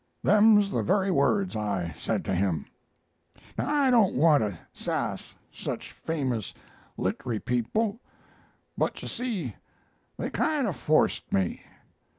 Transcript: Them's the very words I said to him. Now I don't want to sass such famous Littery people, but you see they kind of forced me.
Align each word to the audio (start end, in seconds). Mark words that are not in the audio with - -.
Them's 0.23 0.71
the 0.71 0.81
very 0.81 1.11
words 1.11 1.55
I 1.55 1.93
said 1.95 2.25
to 2.25 2.33
him. 2.33 2.65
Now 3.55 3.67
I 3.69 3.91
don't 3.91 4.15
want 4.15 4.41
to 4.41 4.57
sass 4.73 5.35
such 5.51 5.91
famous 5.91 6.55
Littery 6.97 7.37
people, 7.39 7.99
but 8.75 8.99
you 9.03 9.07
see 9.07 9.55
they 10.17 10.31
kind 10.31 10.65
of 10.67 10.75
forced 10.75 11.31
me. 11.31 11.61